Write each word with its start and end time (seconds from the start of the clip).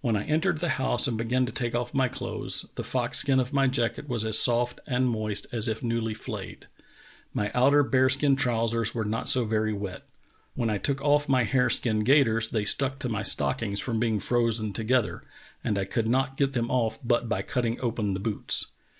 When 0.00 0.16
I 0.16 0.24
entered 0.24 0.58
the 0.58 0.66
liouse 0.70 1.06
and 1.06 1.16
began 1.16 1.46
to 1.46 1.52
take 1.52 1.76
off 1.76 1.94
my 1.94 2.08
clothes 2.08 2.62
the 2.74 2.82
fox 2.82 3.18
skin 3.18 3.38
of 3.38 3.52
my 3.52 3.68
jacket 3.68 4.08
was 4.08 4.24
as 4.24 4.36
soft 4.36 4.80
and 4.84 5.08
moist 5.08 5.46
as 5.52 5.68
if 5.68 5.80
newly 5.80 6.12
flayed. 6.12 6.66
My 7.32 7.52
outer 7.54 7.84
bear 7.84 8.08
skin 8.08 8.34
trousers 8.34 8.96
were 8.96 9.04
not 9.04 9.28
so 9.28 9.44
very 9.44 9.72
wet. 9.72 10.02
When 10.56 10.70
I 10.70 10.78
took 10.78 11.00
off 11.02 11.28
my 11.28 11.44
hare 11.44 11.70
skin 11.70 12.00
gaiters 12.00 12.48
they 12.48 12.64
stuck 12.64 12.98
to 12.98 13.08
my 13.08 13.22
stockings 13.22 13.78
from 13.78 14.00
being 14.00 14.18
frozen 14.18 14.72
together, 14.72 15.22
and 15.62 15.78
I 15.78 15.84
could 15.84 16.08
not 16.08 16.36
get 16.36 16.50
them 16.50 16.68
off 16.68 16.98
but 17.04 17.28
by 17.28 17.42
cutting 17.42 17.78
open 17.80 18.14
the 18.14 18.18
boots. 18.18 18.72